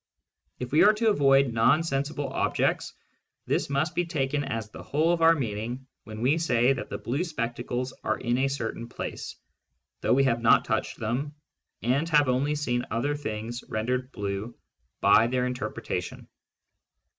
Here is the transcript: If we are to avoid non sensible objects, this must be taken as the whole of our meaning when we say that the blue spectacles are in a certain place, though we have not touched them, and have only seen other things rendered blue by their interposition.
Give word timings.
If 0.57 0.71
we 0.71 0.81
are 0.83 0.93
to 0.95 1.11
avoid 1.11 1.53
non 1.53 1.83
sensible 1.83 2.27
objects, 2.29 2.95
this 3.45 3.69
must 3.69 3.93
be 3.93 4.03
taken 4.03 4.43
as 4.43 4.67
the 4.71 4.81
whole 4.81 5.13
of 5.13 5.21
our 5.21 5.35
meaning 5.35 5.85
when 6.05 6.21
we 6.21 6.39
say 6.39 6.73
that 6.73 6.89
the 6.89 6.97
blue 6.97 7.23
spectacles 7.23 7.93
are 8.03 8.17
in 8.17 8.39
a 8.39 8.47
certain 8.47 8.89
place, 8.89 9.35
though 9.99 10.15
we 10.15 10.23
have 10.23 10.41
not 10.41 10.65
touched 10.65 10.97
them, 10.97 11.35
and 11.83 12.09
have 12.09 12.29
only 12.29 12.55
seen 12.55 12.83
other 12.89 13.15
things 13.15 13.63
rendered 13.69 14.11
blue 14.11 14.57
by 15.01 15.27
their 15.27 15.45
interposition. 15.45 16.27